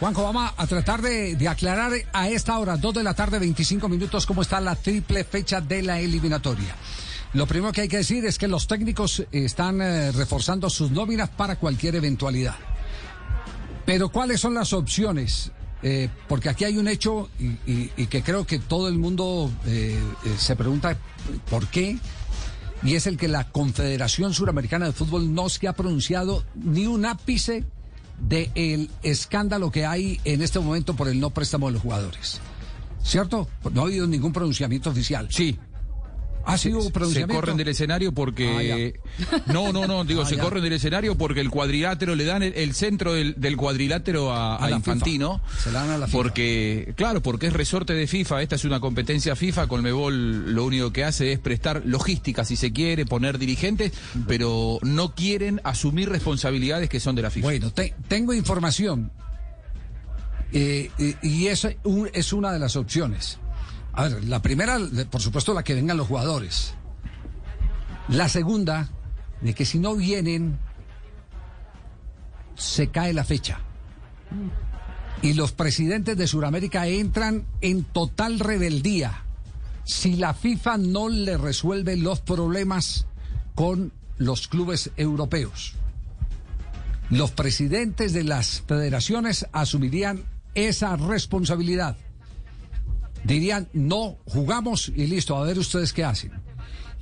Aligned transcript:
Juanjo, 0.00 0.22
vamos 0.22 0.50
a 0.56 0.66
tratar 0.66 1.02
de, 1.02 1.46
aclarar 1.46 1.92
a 2.14 2.28
esta 2.30 2.58
hora, 2.58 2.78
2 2.78 2.94
de 2.94 3.02
la 3.02 3.12
tarde, 3.12 3.38
25 3.38 3.86
minutos, 3.86 4.24
cómo 4.24 4.40
está 4.40 4.58
la 4.58 4.74
triple 4.74 5.24
fecha 5.24 5.60
de 5.60 5.82
la 5.82 6.00
eliminatoria. 6.00 6.74
Lo 7.34 7.46
primero 7.46 7.70
que 7.70 7.82
hay 7.82 7.88
que 7.88 7.98
decir 7.98 8.24
es 8.24 8.38
que 8.38 8.48
los 8.48 8.66
técnicos 8.66 9.22
están 9.30 9.82
eh, 9.82 10.10
reforzando 10.12 10.70
sus 10.70 10.90
nóminas 10.90 11.28
para 11.28 11.56
cualquier 11.56 11.96
eventualidad. 11.96 12.54
Pero 13.84 14.08
¿cuáles 14.08 14.40
son 14.40 14.54
las 14.54 14.72
opciones? 14.72 15.52
Eh, 15.82 16.08
porque 16.28 16.48
aquí 16.48 16.64
hay 16.64 16.78
un 16.78 16.88
hecho 16.88 17.28
y, 17.66 18.06
que 18.06 18.22
creo 18.22 18.46
que 18.46 18.58
todo 18.58 18.88
el 18.88 18.96
mundo 18.96 19.50
eh, 19.66 20.00
se 20.38 20.56
pregunta 20.56 20.96
por 21.50 21.66
qué. 21.66 21.98
Y 22.82 22.94
es 22.94 23.06
el 23.06 23.18
que 23.18 23.28
la 23.28 23.52
Confederación 23.52 24.32
Suramericana 24.32 24.86
de 24.86 24.92
Fútbol 24.92 25.34
no 25.34 25.50
se 25.50 25.68
ha 25.68 25.74
pronunciado 25.74 26.42
ni 26.54 26.86
un 26.86 27.04
ápice 27.04 27.66
del 28.20 28.90
escándalo 29.02 29.70
que 29.70 29.86
hay 29.86 30.20
en 30.24 30.42
este 30.42 30.60
momento 30.60 30.94
por 30.94 31.08
el 31.08 31.18
no 31.20 31.30
préstamo 31.30 31.66
de 31.66 31.72
los 31.74 31.82
jugadores. 31.82 32.40
¿Cierto? 33.02 33.48
No 33.72 33.82
ha 33.82 33.84
habido 33.84 34.06
ningún 34.06 34.32
pronunciamiento 34.32 34.90
oficial. 34.90 35.28
Sí. 35.30 35.58
¿Ha 36.46 36.56
sido 36.58 36.80
Se 36.80 37.26
corren 37.26 37.56
del 37.56 37.68
escenario 37.68 38.12
porque. 38.12 38.94
Ah, 39.30 39.42
no, 39.46 39.72
no, 39.72 39.86
no, 39.86 40.04
digo, 40.04 40.22
Ah, 40.22 40.26
se 40.26 40.36
ya. 40.36 40.42
corren 40.42 40.62
del 40.62 40.72
escenario 40.72 41.16
porque 41.16 41.40
el 41.40 41.50
cuadrilátero 41.50 42.14
le 42.14 42.24
dan 42.24 42.42
el, 42.42 42.54
el 42.54 42.74
centro 42.74 43.12
del, 43.12 43.34
del 43.38 43.56
cuadrilátero 43.56 44.32
a, 44.32 44.64
A 44.64 44.70
Infantino. 44.70 45.40
Se 45.62 45.70
la 45.70 45.80
dan 45.80 45.90
a 45.90 45.98
la 45.98 46.06
FIFA. 46.06 46.18
Porque, 46.18 46.94
claro, 46.96 47.22
porque 47.22 47.46
es 47.48 47.52
resorte 47.52 47.92
de 47.92 48.06
FIFA. 48.06 48.42
Esta 48.42 48.54
es 48.56 48.64
una 48.64 48.80
competencia 48.80 49.36
FIFA. 49.36 49.66
Colmebol 49.68 50.54
lo 50.54 50.64
único 50.64 50.92
que 50.92 51.04
hace 51.04 51.32
es 51.32 51.38
prestar 51.38 51.82
logística, 51.84 52.44
si 52.44 52.56
se 52.56 52.72
quiere, 52.72 53.04
poner 53.06 53.38
dirigentes, 53.38 53.92
pero 54.26 54.78
no 54.82 55.14
quieren 55.14 55.60
asumir 55.64 56.08
responsabilidades 56.08 56.88
que 56.88 57.00
son 57.00 57.14
de 57.16 57.22
la 57.22 57.30
FIFA. 57.30 57.46
Bueno, 57.46 57.70
te- 57.70 57.94
tengo 58.08 58.32
información 58.32 59.12
eh, 60.52 60.90
y, 60.98 61.16
y 61.26 61.46
es, 61.48 61.66
un- 61.84 62.10
es 62.12 62.32
una 62.32 62.52
de 62.52 62.58
las 62.58 62.76
opciones. 62.76 63.38
A 63.92 64.04
ver, 64.08 64.24
la 64.24 64.40
primera, 64.40 64.78
por 65.10 65.20
supuesto, 65.20 65.54
la 65.54 65.62
que 65.62 65.74
vengan 65.74 65.96
los 65.96 66.08
jugadores. 66.08 66.74
La 68.08 68.28
segunda, 68.28 68.88
de 69.40 69.54
que 69.54 69.64
si 69.64 69.78
no 69.78 69.96
vienen, 69.96 70.58
se 72.56 72.88
cae 72.88 73.12
la 73.12 73.24
fecha. 73.24 73.60
Y 75.22 75.34
los 75.34 75.52
presidentes 75.52 76.16
de 76.16 76.26
Sudamérica 76.26 76.86
entran 76.86 77.46
en 77.60 77.84
total 77.84 78.38
rebeldía 78.38 79.24
si 79.84 80.16
la 80.16 80.34
FIFA 80.34 80.78
no 80.78 81.08
le 81.08 81.36
resuelve 81.36 81.96
los 81.96 82.20
problemas 82.20 83.06
con 83.54 83.92
los 84.18 84.46
clubes 84.48 84.90
europeos 84.96 85.74
los 87.10 87.32
presidentes 87.32 88.12
de 88.12 88.22
las 88.22 88.62
federaciones 88.62 89.46
asumirían 89.52 90.24
esa 90.54 90.96
responsabilidad. 90.96 91.96
Dirían, 93.24 93.68
no, 93.72 94.18
jugamos 94.26 94.90
y 94.94 95.06
listo, 95.06 95.36
a 95.36 95.44
ver 95.44 95.58
ustedes 95.58 95.92
qué 95.92 96.04
hacen. 96.04 96.32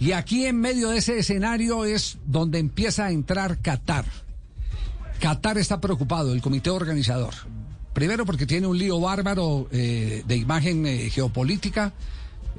Y 0.01 0.13
aquí 0.13 0.47
en 0.47 0.61
medio 0.61 0.91
de 0.91 0.99
ese 0.99 1.19
escenario 1.19 1.85
es 1.85 2.19
donde 2.25 2.59
empieza 2.59 3.07
a 3.07 3.11
entrar 3.11 3.61
Qatar. 3.61 4.05
Qatar 5.21 5.59
está 5.59 5.81
preocupado, 5.81 6.33
el 6.33 6.41
comité 6.41 6.71
organizador. 6.71 7.35
Primero 7.93 8.25
porque 8.25 8.47
tiene 8.47 8.69
un 8.69 8.79
lío 8.79 9.01
bárbaro 9.01 9.69
eh, 9.73 10.23
de 10.27 10.37
imagen 10.37 10.87
eh, 10.87 11.11
geopolítica 11.11 11.93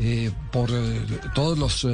eh, 0.01 0.31
por 0.51 0.69
todos 1.33 1.57
los 1.57 1.87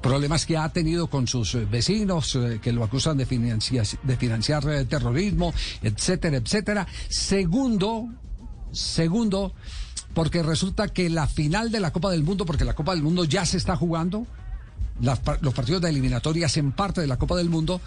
problemas 0.00 0.46
que 0.46 0.56
ha 0.56 0.68
tenido 0.68 1.08
con 1.08 1.26
sus 1.26 1.56
vecinos 1.68 2.38
que 2.62 2.72
lo 2.72 2.84
acusan 2.84 3.16
de, 3.16 3.26
financia- 3.26 3.82
de 4.04 4.16
financiar 4.16 4.64
terrorismo, 4.84 5.52
etcétera, 5.82 6.36
etcétera. 6.36 6.86
Segundo, 7.08 8.08
segundo, 8.70 9.54
porque 10.18 10.42
resulta 10.42 10.88
que 10.88 11.08
la 11.10 11.28
final 11.28 11.70
de 11.70 11.78
la 11.78 11.92
Copa 11.92 12.10
del 12.10 12.24
Mundo, 12.24 12.44
porque 12.44 12.64
la 12.64 12.74
Copa 12.74 12.92
del 12.92 13.04
Mundo 13.04 13.22
ya 13.22 13.46
se 13.46 13.56
está 13.56 13.76
jugando, 13.76 14.26
los 15.00 15.54
partidos 15.54 15.80
de 15.80 15.90
eliminatorias 15.90 16.56
en 16.56 16.72
parte 16.72 17.00
de 17.00 17.06
la 17.06 17.18
Copa 17.18 17.36
del 17.36 17.48
Mundo. 17.48 17.80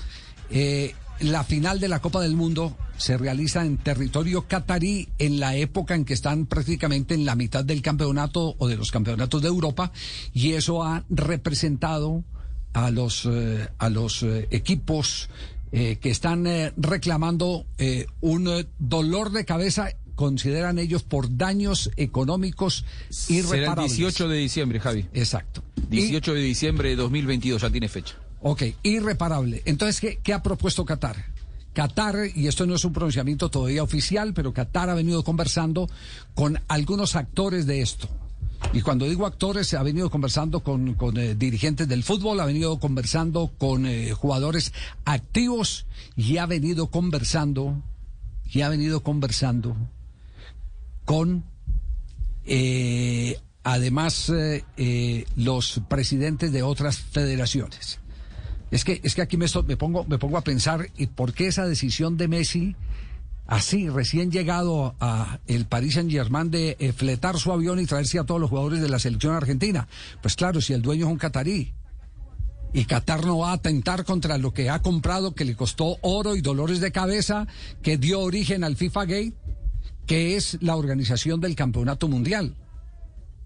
eh, 0.49 0.95
la 1.19 1.43
final 1.43 1.81
de 1.81 1.89
la 1.89 1.99
Copa 1.99 2.21
del 2.21 2.37
Mundo 2.37 2.77
se 2.95 3.17
realiza 3.17 3.65
en 3.65 3.77
territorio 3.77 4.47
catarí 4.47 5.09
en 5.17 5.41
la 5.41 5.57
época 5.57 5.93
en 5.93 6.05
que 6.05 6.13
están 6.13 6.45
prácticamente 6.45 7.15
en 7.15 7.25
la 7.25 7.35
mitad 7.35 7.65
del 7.65 7.81
campeonato 7.81 8.55
o 8.57 8.67
de 8.69 8.77
los 8.77 8.91
campeonatos 8.91 9.41
de 9.41 9.49
Europa 9.49 9.91
y 10.33 10.53
eso 10.53 10.83
ha 10.83 11.03
representado 11.09 12.23
a 12.71 12.91
los, 12.91 13.27
eh, 13.29 13.67
a 13.77 13.89
los 13.89 14.23
eh, 14.23 14.47
equipos 14.51 15.29
que 15.71 16.09
están 16.09 16.45
reclamando 16.75 17.65
un 18.19 18.67
dolor 18.77 19.31
de 19.31 19.45
cabeza, 19.45 19.87
consideran 20.21 20.77
ellos, 20.77 21.01
por 21.01 21.35
daños 21.35 21.89
económicos 21.97 22.85
Será 23.09 23.39
el 23.39 23.45
irreparables. 23.45 23.97
18 23.97 24.29
de 24.29 24.37
diciembre, 24.37 24.79
Javi. 24.79 25.07
Exacto. 25.13 25.63
Y- 25.89 25.95
18 25.95 26.35
de 26.35 26.41
diciembre 26.41 26.89
de 26.89 26.95
2022, 26.97 27.59
ya 27.63 27.71
tiene 27.71 27.89
fecha. 27.89 28.15
Ok, 28.41 28.63
irreparable. 28.83 29.63
Entonces, 29.65 29.99
¿qué, 29.99 30.19
qué 30.21 30.33
ha 30.33 30.43
propuesto 30.43 30.85
Qatar? 30.85 31.25
Qatar, 31.73 32.15
y 32.35 32.47
esto 32.47 32.67
no 32.67 32.75
es 32.75 32.85
un 32.85 32.93
pronunciamiento 32.93 33.49
todavía 33.49 33.81
oficial, 33.81 34.33
pero 34.35 34.53
Qatar 34.53 34.91
ha 34.91 34.93
venido 34.93 35.23
conversando 35.23 35.89
con 36.35 36.59
algunos 36.67 37.15
actores 37.15 37.65
de 37.65 37.81
esto. 37.81 38.07
Y 38.73 38.81
cuando 38.81 39.05
digo 39.09 39.25
actores, 39.25 39.73
ha 39.73 39.81
venido 39.81 40.11
conversando 40.11 40.59
con, 40.59 40.93
con, 40.93 41.17
eh, 41.17 41.33
dirigentes 41.33 41.87
del 41.87 42.03
fútbol, 42.03 42.39
ha 42.41 42.45
venido 42.45 42.77
conversando 42.79 43.51
con 43.57 43.87
eh, 43.87 44.11
jugadores 44.13 44.71
activos 45.03 45.87
y 46.15 46.37
ha 46.37 46.45
venido 46.45 46.87
conversando, 46.91 47.81
y 48.45 48.61
ha 48.61 48.69
venido 48.69 49.01
conversando 49.01 49.75
con 51.05 51.43
eh, 52.45 53.39
además 53.63 54.29
eh, 54.29 54.63
eh, 54.77 55.25
los 55.35 55.81
presidentes 55.87 56.51
de 56.51 56.63
otras 56.63 56.97
federaciones. 56.97 57.99
Es 58.71 58.85
que, 58.85 59.01
es 59.03 59.15
que 59.15 59.21
aquí 59.21 59.37
me, 59.37 59.47
me, 59.67 59.77
pongo, 59.77 60.05
me 60.05 60.17
pongo 60.17 60.37
a 60.37 60.43
pensar, 60.43 60.87
¿y 60.97 61.07
por 61.07 61.33
qué 61.33 61.47
esa 61.47 61.67
decisión 61.67 62.17
de 62.17 62.27
Messi, 62.27 62.75
así, 63.45 63.89
recién 63.89 64.31
llegado 64.31 64.95
a 64.99 65.39
el 65.47 65.65
Paris 65.65 65.95
Saint 65.95 66.09
Germain, 66.09 66.49
de 66.49 66.77
eh, 66.79 66.93
fletar 66.93 67.37
su 67.37 67.51
avión 67.51 67.79
y 67.79 67.85
traerse 67.85 68.17
a 68.17 68.23
todos 68.23 68.39
los 68.39 68.49
jugadores 68.49 68.81
de 68.81 68.89
la 68.89 68.99
selección 68.99 69.35
argentina? 69.35 69.87
Pues 70.21 70.35
claro, 70.35 70.61
si 70.61 70.73
el 70.73 70.81
dueño 70.81 71.05
es 71.05 71.11
un 71.11 71.17
catarí. 71.17 71.73
Y 72.73 72.85
Qatar 72.85 73.25
no 73.25 73.39
va 73.39 73.49
a 73.49 73.55
atentar 73.55 74.05
contra 74.05 74.37
lo 74.37 74.53
que 74.53 74.69
ha 74.69 74.81
comprado, 74.81 75.35
que 75.35 75.43
le 75.43 75.57
costó 75.57 75.97
oro 76.01 76.37
y 76.37 76.41
dolores 76.41 76.79
de 76.79 76.93
cabeza, 76.93 77.45
que 77.81 77.97
dio 77.97 78.21
origen 78.21 78.63
al 78.63 78.77
FIFA 78.77 79.05
Gate, 79.05 79.33
que 80.05 80.35
es 80.35 80.57
la 80.61 80.75
organización 80.75 81.39
del 81.41 81.55
campeonato 81.55 82.07
mundial. 82.07 82.55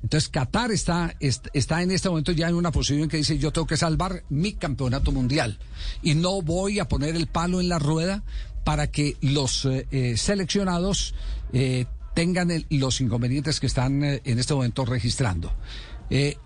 Entonces 0.04 0.30
Qatar 0.30 0.72
está, 0.72 1.16
est- 1.20 1.48
está 1.54 1.82
en 1.82 1.90
este 1.92 2.10
momento 2.10 2.32
ya 2.32 2.48
en 2.48 2.56
una 2.56 2.72
posición 2.72 3.10
que 3.10 3.18
dice 3.18 3.38
yo 3.40 3.52
tengo 3.52 3.66
que 3.66 3.78
salvar 3.78 4.24
mi 4.30 4.54
campeonato 4.54 5.12
mundial 5.12 5.58
y 6.04 6.14
no 6.14 6.42
voy 6.44 6.80
a 6.80 6.88
poner 6.88 7.16
el 7.16 7.26
palo 7.28 7.60
en 7.60 7.70
la 7.70 7.80
rueda 7.80 8.24
para 8.64 8.88
que 8.92 9.18
los 9.22 9.66
eh, 9.66 9.88
eh, 9.92 10.16
seleccionados 10.18 11.16
eh, 11.54 11.86
tengan 12.14 12.50
los 12.70 13.02
inconvenientes 13.02 13.60
que 13.60 13.68
están 13.68 14.04
en 14.04 14.40
este 14.40 14.54
momento 14.54 14.86
registrando. 14.86 15.52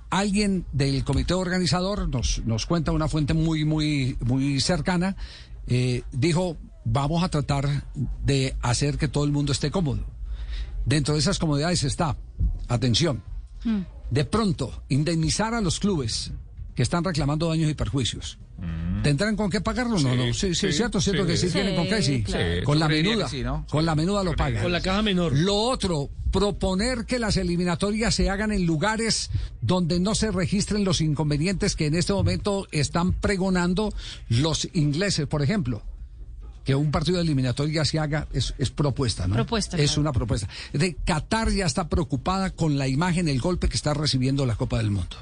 Alguien 0.09 0.65
del 0.71 1.03
comité 1.03 1.33
organizador 1.33 2.07
nos, 2.09 2.41
nos 2.45 2.65
cuenta 2.65 2.91
una 2.93 3.07
fuente 3.07 3.33
muy, 3.33 3.65
muy, 3.65 4.17
muy 4.21 4.59
cercana, 4.61 5.15
dijo 6.11 6.57
vamos 6.91 7.23
a 7.23 7.29
tratar 7.29 7.67
de 8.23 8.55
hacer 8.61 8.97
que 8.97 9.07
todo 9.07 9.23
el 9.25 9.31
mundo 9.31 9.51
esté 9.51 9.71
cómodo. 9.71 10.05
Dentro 10.85 11.13
de 11.13 11.19
esas 11.19 11.39
comodidades 11.39 11.83
está, 11.83 12.17
atención, 12.67 13.21
de 14.09 14.25
pronto 14.25 14.83
indemnizar 14.89 15.53
a 15.53 15.61
los 15.61 15.79
clubes 15.79 16.31
que 16.75 16.83
están 16.83 17.03
reclamando 17.03 17.49
daños 17.49 17.69
y 17.69 17.73
perjuicios. 17.73 18.37
¿Tendrán 19.03 19.37
con 19.37 19.49
qué 19.49 19.61
pagarlo 19.61 19.95
o 19.95 19.99
no? 19.99 20.15
no? 20.15 20.33
Sí, 20.33 20.49
sí, 20.49 20.55
sí, 20.55 20.67
es 20.67 20.75
cierto, 20.75 20.99
cierto 20.99 21.23
sí. 21.23 21.27
que 21.29 21.37
sí, 21.37 21.47
Sí, 21.47 21.53
tienen 21.53 21.75
con 21.75 21.87
qué, 21.87 22.01
sí. 22.01 22.23
claro. 22.23 22.63
Con 22.65 22.75
Sí, 22.75 22.79
la 22.79 22.87
menuda, 22.89 23.29
¿no? 23.43 23.65
con 23.69 23.85
la 23.85 23.95
menuda 23.95 24.23
lo 24.23 24.35
pagan. 24.35 24.63
Con 24.63 24.71
la 24.73 24.81
caja 24.81 25.01
menor. 25.01 25.33
Lo 25.37 25.55
otro, 25.55 26.09
proponer 26.31 27.05
que 27.05 27.19
las 27.19 27.37
eliminatorias 27.37 28.15
se 28.15 28.29
hagan 28.29 28.51
en 28.51 28.65
lugares 28.65 29.29
donde 29.61 30.01
no 30.01 30.13
se 30.15 30.31
registren 30.31 30.83
los 30.83 30.99
inconvenientes 30.99 31.77
que 31.77 31.85
en 31.85 31.95
este 31.95 32.11
momento 32.11 32.67
están 32.71 33.13
pregonando 33.13 33.93
los 34.27 34.67
ingleses, 34.73 35.27
por 35.27 35.41
ejemplo 35.41 35.83
que 36.69 36.75
un 36.75 36.91
partido 36.91 37.17
de 37.17 37.23
eliminatoria 37.23 37.83
se 37.83 37.97
haga 37.97 38.27
es, 38.31 38.53
es 38.59 38.69
propuesta, 38.69 39.25
¿no? 39.27 39.33
Propuesta, 39.33 39.75
Es 39.77 39.89
claro. 39.93 40.01
una 40.01 40.11
propuesta. 40.13 40.47
De 40.71 40.93
Qatar 41.03 41.49
ya 41.51 41.65
está 41.65 41.89
preocupada 41.89 42.51
con 42.51 42.77
la 42.77 42.87
imagen, 42.87 43.27
el 43.27 43.41
golpe 43.41 43.69
que 43.69 43.75
está 43.75 43.95
recibiendo 43.95 44.45
la 44.45 44.55
Copa 44.55 44.77
del 44.77 44.91
Mundo. 44.91 45.17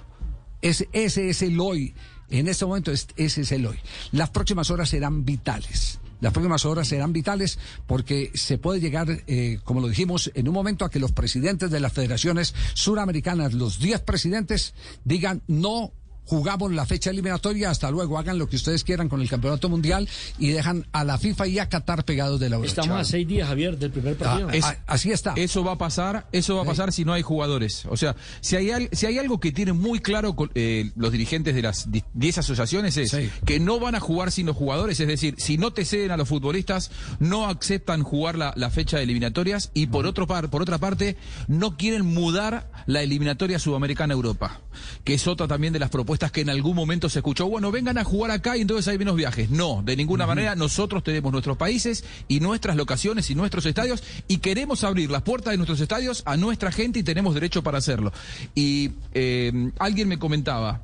Ese, 0.61 0.89
ese 0.91 1.29
es 1.29 1.41
el 1.41 1.57
hoy. 1.61 1.93
En 2.29 2.49
este 2.49 2.65
momento 2.65 2.91
es- 2.91 3.07
ese 3.15 3.41
es 3.43 3.51
el 3.53 3.65
hoy. 3.65 3.77
Las 4.11 4.29
próximas 4.31 4.69
horas 4.71 4.89
serán 4.89 5.23
vitales. 5.23 5.99
Las 6.19 6.33
próximas 6.33 6.65
horas 6.65 6.85
serán 6.89 7.13
vitales 7.13 7.59
porque 7.85 8.29
se 8.33 8.57
puede 8.57 8.81
llegar, 8.81 9.07
eh, 9.27 9.59
como 9.63 9.79
lo 9.79 9.87
dijimos, 9.87 10.29
en 10.33 10.49
un 10.49 10.53
momento 10.53 10.83
a 10.83 10.89
que 10.91 10.99
los 10.99 11.13
presidentes 11.13 11.71
de 11.71 11.79
las 11.79 11.93
federaciones 11.93 12.53
suramericanas, 12.73 13.53
los 13.53 13.79
10 13.79 14.01
presidentes, 14.01 14.73
digan 15.05 15.43
no. 15.47 15.93
Jugamos 16.27 16.71
la 16.73 16.85
fecha 16.85 17.09
eliminatoria, 17.09 17.69
hasta 17.69 17.89
luego, 17.89 18.17
hagan 18.19 18.37
lo 18.37 18.47
que 18.49 18.55
ustedes 18.57 18.83
quieran 18.83 19.09
con 19.09 19.21
el 19.21 19.29
campeonato 19.29 19.69
mundial 19.69 20.07
y 20.37 20.49
dejan 20.49 20.85
a 20.91 21.03
la 21.03 21.17
FIFA 21.17 21.47
y 21.47 21.59
a 21.59 21.69
Qatar 21.69 22.03
pegados 22.05 22.39
de 22.39 22.49
la 22.49 22.57
brocha. 22.57 22.69
Estamos 22.81 22.99
a 22.99 23.03
seis 23.05 23.27
días, 23.27 23.47
Javier, 23.47 23.77
del 23.77 23.91
primer 23.91 24.15
partido. 24.17 24.49
Ah, 24.49 24.55
Es- 24.55 24.65
a- 24.65 24.77
así 24.87 25.11
está. 25.11 25.33
Eso 25.37 25.63
va 25.63 25.73
a 25.73 25.77
pasar, 25.77 26.27
eso 26.31 26.55
va 26.57 26.63
a 26.63 26.65
pasar 26.65 26.91
si 26.91 27.05
no 27.05 27.13
hay 27.13 27.21
jugadores. 27.21 27.85
O 27.89 27.95
sea, 27.97 28.15
si 28.41 28.55
hay, 28.57 28.89
si 28.91 29.05
hay 29.05 29.17
algo 29.17 29.39
que 29.39 29.51
tienen 29.51 29.77
muy 29.77 29.99
claro 29.99 30.35
con, 30.35 30.51
eh, 30.55 30.91
los 30.95 31.11
dirigentes 31.11 31.55
de 31.55 31.61
las 31.61 31.91
di- 31.91 32.03
10 32.13 32.37
asociaciones 32.39 32.97
es 32.97 33.11
Sí. 33.11 33.29
que 33.45 33.59
no 33.59 33.79
van 33.79 33.95
a 33.95 33.99
jugar 33.99 34.31
sin 34.31 34.45
los 34.47 34.55
jugadores, 34.57 34.99
es 34.99 35.07
decir, 35.07 35.35
si 35.37 35.57
no 35.57 35.71
te 35.71 35.85
ceden 35.85 36.11
a 36.11 36.17
los 36.17 36.27
futbolistas, 36.27 36.91
no 37.19 37.47
aceptan 37.47 38.03
jugar 38.03 38.37
la, 38.37 38.53
la 38.57 38.69
fecha 38.69 38.97
de 38.97 39.03
eliminatorias 39.03 39.71
y 39.73 39.87
por 39.87 40.05
otro 40.05 40.27
par, 40.27 40.49
por 40.49 40.61
otra 40.61 40.77
parte, 40.77 41.15
no 41.47 41.77
quieren 41.77 42.05
mudar 42.05 42.69
la 42.85 43.01
eliminatoria 43.01 43.59
sudamericana 43.59 44.13
a 44.13 44.15
Europa, 44.17 44.59
que 45.05 45.13
es 45.13 45.25
otra 45.27 45.47
también 45.47 45.71
de 45.71 45.79
las 45.79 45.89
propuestas 45.89 46.16
que 46.17 46.41
en 46.41 46.49
algún 46.49 46.75
momento 46.75 47.09
se 47.09 47.19
escuchó, 47.19 47.47
bueno, 47.47 47.71
vengan 47.71 47.97
a 47.97 48.03
jugar 48.03 48.31
acá 48.31 48.57
y 48.57 48.61
entonces 48.61 48.87
hay 48.87 48.97
menos 48.97 49.15
viajes. 49.15 49.49
No, 49.49 49.81
de 49.83 49.95
ninguna 49.95 50.25
manera, 50.25 50.55
nosotros 50.55 51.03
tenemos 51.03 51.31
nuestros 51.31 51.57
países 51.57 52.03
y 52.27 52.39
nuestras 52.39 52.75
locaciones 52.75 53.29
y 53.29 53.35
nuestros 53.35 53.65
estadios 53.65 54.03
y 54.27 54.37
queremos 54.37 54.83
abrir 54.83 55.11
las 55.11 55.21
puertas 55.21 55.51
de 55.51 55.57
nuestros 55.57 55.79
estadios 55.79 56.23
a 56.25 56.35
nuestra 56.37 56.71
gente 56.71 56.99
y 56.99 57.03
tenemos 57.03 57.33
derecho 57.33 57.63
para 57.63 57.77
hacerlo. 57.77 58.11
Y 58.55 58.91
eh, 59.13 59.71
alguien 59.79 60.07
me 60.07 60.19
comentaba, 60.19 60.81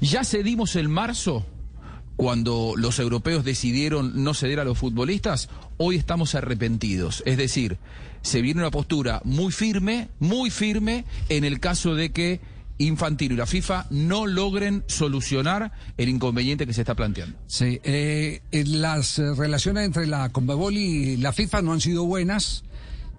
ya 0.00 0.24
cedimos 0.24 0.76
en 0.76 0.90
marzo 0.90 1.46
cuando 2.16 2.74
los 2.76 2.98
europeos 2.98 3.44
decidieron 3.44 4.22
no 4.22 4.34
ceder 4.34 4.60
a 4.60 4.64
los 4.64 4.78
futbolistas, 4.78 5.48
hoy 5.78 5.96
estamos 5.96 6.34
arrepentidos. 6.34 7.22
Es 7.26 7.36
decir, 7.36 7.78
se 8.22 8.40
viene 8.40 8.60
una 8.60 8.70
postura 8.70 9.20
muy 9.24 9.52
firme, 9.52 10.08
muy 10.20 10.50
firme, 10.50 11.04
en 11.28 11.44
el 11.44 11.60
caso 11.60 11.94
de 11.94 12.12
que 12.12 12.40
Infantino 12.78 13.34
y 13.34 13.36
la 13.38 13.46
FIFA 13.46 13.86
no 13.90 14.26
logren 14.26 14.84
solucionar 14.86 15.72
el 15.96 16.08
inconveniente 16.08 16.66
que 16.66 16.72
se 16.72 16.80
está 16.82 16.94
planteando. 16.94 17.36
Sí, 17.46 17.80
eh, 17.84 18.42
eh, 18.50 18.64
las 18.66 19.18
eh, 19.18 19.34
relaciones 19.34 19.84
entre 19.84 20.06
la 20.06 20.30
Conmebol 20.30 20.76
y 20.76 21.16
la 21.16 21.32
FIFA 21.32 21.62
no 21.62 21.72
han 21.72 21.80
sido 21.80 22.04
buenas. 22.04 22.64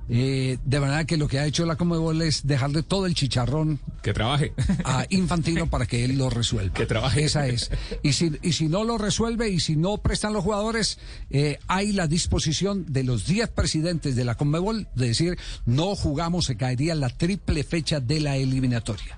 Eh, 0.07 0.60
de 0.63 0.80
manera 0.80 1.06
que 1.06 1.18
lo 1.18 1.28
que 1.28 1.40
ha 1.40 1.48
hecho 1.48 1.66
la 1.66 1.78
Conmebol 1.78 2.22
es 2.22 2.46
dejarle 2.46 2.84
todo 2.84 3.07
el 3.07 3.16
chicharrón 3.16 3.80
Que 4.04 4.13
trabaje. 4.13 4.54
a 4.84 5.04
Infantino 5.10 5.66
para 5.69 5.88
que 5.88 6.06
él 6.06 6.16
lo 6.18 6.30
resuelva. 6.30 6.74
Que 6.75 6.86
trabaje. 6.86 7.24
Esa 7.24 7.48
es. 7.48 7.72
Y 8.04 8.13
si, 8.13 8.31
y 8.44 8.54
si 8.54 8.68
no 8.68 8.84
lo 8.84 9.00
resuelve 9.00 9.50
y 9.50 9.60
si 9.60 9.75
no 9.75 9.98
prestan 9.98 10.34
los 10.34 10.44
jugadores, 10.44 11.00
eh, 11.31 11.57
hay 11.68 11.92
la 11.92 12.06
disposición 12.06 12.86
de 12.88 13.04
los 13.04 13.25
10 13.25 13.50
presidentes 13.50 14.16
de 14.16 14.25
la 14.25 14.36
Conmebol 14.36 14.88
de 14.94 15.07
decir 15.07 15.40
no 15.66 15.96
jugamos, 15.96 16.46
se 16.46 16.56
caería 16.56 16.94
la 16.94 17.10
triple 17.10 17.63
fecha 17.63 18.00
de 18.00 18.19
la 18.19 18.38
eliminatoria. 18.38 19.18